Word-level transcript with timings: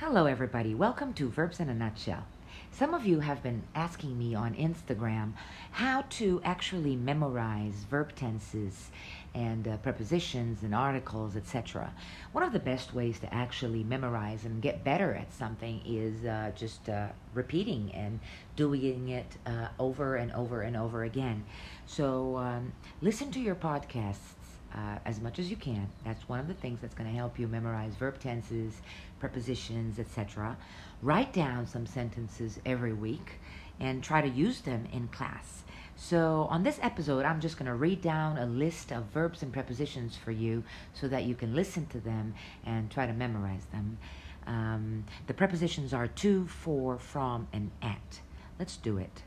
Hello, 0.00 0.26
everybody. 0.26 0.76
Welcome 0.76 1.12
to 1.14 1.28
Verbs 1.28 1.58
in 1.58 1.68
a 1.68 1.74
Nutshell. 1.74 2.24
Some 2.70 2.94
of 2.94 3.04
you 3.04 3.18
have 3.18 3.42
been 3.42 3.64
asking 3.74 4.16
me 4.16 4.32
on 4.32 4.54
Instagram 4.54 5.32
how 5.72 6.04
to 6.10 6.40
actually 6.44 6.94
memorize 6.94 7.84
verb 7.90 8.14
tenses 8.14 8.92
and 9.34 9.66
uh, 9.66 9.76
prepositions 9.78 10.62
and 10.62 10.72
articles, 10.72 11.34
etc. 11.34 11.92
One 12.30 12.44
of 12.44 12.52
the 12.52 12.60
best 12.60 12.94
ways 12.94 13.18
to 13.18 13.34
actually 13.34 13.82
memorize 13.82 14.44
and 14.44 14.62
get 14.62 14.84
better 14.84 15.14
at 15.14 15.34
something 15.34 15.82
is 15.84 16.24
uh, 16.24 16.52
just 16.54 16.88
uh, 16.88 17.08
repeating 17.34 17.90
and 17.92 18.20
doing 18.54 19.08
it 19.08 19.36
uh, 19.46 19.66
over 19.80 20.14
and 20.14 20.30
over 20.30 20.62
and 20.62 20.76
over 20.76 21.02
again. 21.02 21.44
So 21.86 22.36
um, 22.36 22.72
listen 23.00 23.32
to 23.32 23.40
your 23.40 23.56
podcasts 23.56 24.36
uh, 24.74 24.98
as 25.04 25.20
much 25.20 25.38
as 25.38 25.50
you 25.50 25.56
can. 25.56 25.88
That's 26.04 26.28
one 26.28 26.40
of 26.40 26.48
the 26.48 26.54
things 26.54 26.80
that's 26.80 26.94
going 26.94 27.08
to 27.08 27.16
help 27.16 27.38
you 27.38 27.48
memorize 27.48 27.94
verb 27.94 28.20
tenses, 28.20 28.74
prepositions, 29.20 29.98
etc. 29.98 30.56
Write 31.02 31.32
down 31.32 31.66
some 31.66 31.86
sentences 31.86 32.60
every 32.66 32.92
week 32.92 33.32
and 33.80 34.02
try 34.02 34.20
to 34.20 34.28
use 34.28 34.60
them 34.60 34.86
in 34.92 35.08
class. 35.08 35.62
So, 35.96 36.46
on 36.50 36.62
this 36.62 36.78
episode, 36.80 37.24
I'm 37.24 37.40
just 37.40 37.56
going 37.56 37.66
to 37.66 37.74
read 37.74 38.02
down 38.02 38.38
a 38.38 38.46
list 38.46 38.92
of 38.92 39.04
verbs 39.06 39.42
and 39.42 39.52
prepositions 39.52 40.16
for 40.16 40.30
you 40.30 40.62
so 40.94 41.08
that 41.08 41.24
you 41.24 41.34
can 41.34 41.56
listen 41.56 41.86
to 41.86 41.98
them 41.98 42.34
and 42.64 42.88
try 42.88 43.04
to 43.06 43.12
memorize 43.12 43.64
them. 43.72 43.98
Um, 44.46 45.04
the 45.26 45.34
prepositions 45.34 45.92
are 45.92 46.06
to, 46.06 46.46
for, 46.46 46.98
from, 46.98 47.48
and 47.52 47.72
at. 47.82 48.20
Let's 48.58 48.76
do 48.76 48.96
it. 48.98 49.24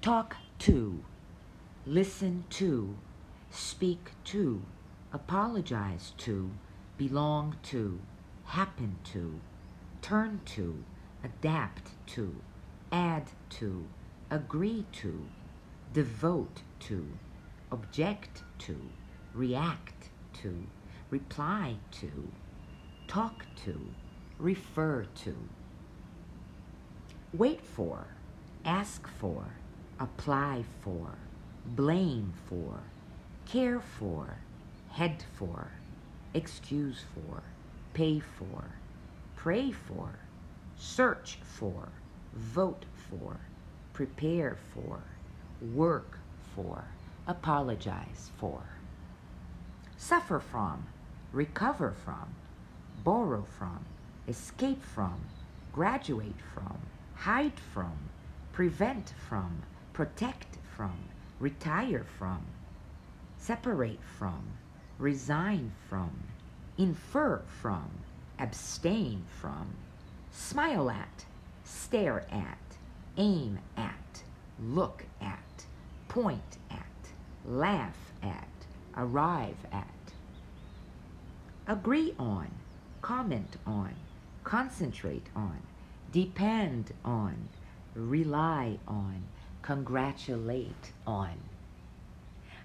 Talk 0.00 0.36
to, 0.60 1.02
listen 1.86 2.44
to, 2.50 2.96
speak 3.54 4.10
to, 4.24 4.62
apologize 5.12 6.12
to, 6.18 6.50
belong 6.98 7.56
to, 7.62 8.00
happen 8.44 8.96
to, 9.04 9.40
turn 10.02 10.40
to, 10.44 10.84
adapt 11.22 11.90
to, 12.06 12.34
add 12.90 13.24
to, 13.48 13.86
agree 14.30 14.84
to, 14.92 15.26
devote 15.92 16.62
to, 16.80 17.06
object 17.70 18.42
to, 18.58 18.76
react 19.32 20.10
to, 20.32 20.66
reply 21.10 21.76
to, 21.92 22.28
talk 23.06 23.46
to, 23.64 23.80
refer 24.38 25.06
to. 25.14 25.36
Wait 27.32 27.60
for, 27.60 28.06
ask 28.64 29.06
for, 29.06 29.44
apply 30.00 30.64
for, 30.82 31.16
blame 31.66 32.32
for, 32.48 32.80
care 33.46 33.80
for, 33.80 34.36
head 34.90 35.24
for, 35.36 35.68
excuse 36.34 37.04
for, 37.14 37.42
pay 37.92 38.20
for, 38.20 38.64
pray 39.36 39.70
for, 39.70 40.10
search 40.76 41.38
for, 41.42 41.88
vote 42.34 42.84
for, 43.08 43.36
prepare 43.92 44.56
for, 44.72 45.00
work 45.74 46.18
for, 46.54 46.84
apologize 47.26 48.30
for, 48.38 48.62
suffer 49.96 50.40
from, 50.40 50.84
recover 51.32 51.92
from, 52.04 52.34
borrow 53.02 53.44
from, 53.58 53.84
escape 54.28 54.82
from, 54.82 55.20
graduate 55.72 56.40
from, 56.54 56.78
hide 57.14 57.58
from, 57.72 57.96
prevent 58.52 59.12
from, 59.28 59.62
protect 59.92 60.58
from, 60.76 60.96
retire 61.38 62.04
from, 62.18 62.44
separate 63.46 64.00
from, 64.18 64.42
resign 64.98 65.70
from, 65.90 66.10
infer 66.78 67.42
from, 67.60 67.90
abstain 68.38 69.22
from, 69.38 69.66
smile 70.32 70.88
at, 70.88 71.26
stare 71.62 72.24
at, 72.32 72.58
aim 73.18 73.58
at, 73.76 74.22
look 74.62 75.04
at, 75.20 75.64
point 76.08 76.56
at, 76.70 77.10
laugh 77.44 77.98
at, 78.22 78.48
arrive 78.96 79.66
at. 79.72 79.88
Agree 81.66 82.14
on, 82.18 82.50
comment 83.02 83.58
on, 83.66 83.94
concentrate 84.42 85.26
on, 85.36 85.58
depend 86.12 86.94
on, 87.04 87.36
rely 87.94 88.78
on, 88.88 89.22
congratulate 89.60 90.92
on. 91.06 91.34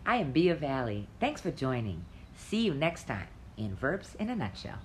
I 0.09 0.15
am 0.15 0.31
Bia 0.31 0.55
Valley. 0.55 1.07
Thanks 1.19 1.39
for 1.39 1.51
joining. 1.51 2.03
See 2.35 2.65
you 2.65 2.73
next 2.73 3.03
time 3.03 3.27
in 3.57 3.75
Verbs 3.75 4.15
in 4.15 4.31
a 4.31 4.35
Nutshell. 4.35 4.79